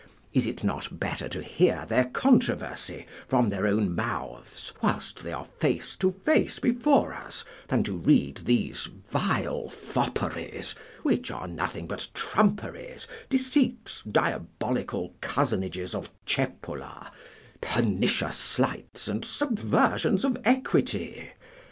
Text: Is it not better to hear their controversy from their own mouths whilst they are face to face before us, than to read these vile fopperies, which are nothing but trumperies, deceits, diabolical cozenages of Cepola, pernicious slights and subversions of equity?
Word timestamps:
Is 0.33 0.47
it 0.47 0.63
not 0.63 0.99
better 0.99 1.29
to 1.29 1.43
hear 1.43 1.85
their 1.87 2.05
controversy 2.05 3.05
from 3.27 3.49
their 3.49 3.67
own 3.67 3.93
mouths 3.93 4.73
whilst 4.81 5.21
they 5.23 5.31
are 5.31 5.45
face 5.59 5.95
to 5.97 6.13
face 6.25 6.57
before 6.57 7.13
us, 7.13 7.45
than 7.67 7.83
to 7.83 7.93
read 7.95 8.37
these 8.37 8.87
vile 9.11 9.69
fopperies, 9.69 10.73
which 11.03 11.29
are 11.29 11.47
nothing 11.47 11.85
but 11.85 12.09
trumperies, 12.15 13.05
deceits, 13.29 14.01
diabolical 14.01 15.13
cozenages 15.21 15.93
of 15.93 16.09
Cepola, 16.25 17.11
pernicious 17.61 18.37
slights 18.37 19.07
and 19.07 19.23
subversions 19.23 20.25
of 20.25 20.35
equity? 20.43 21.31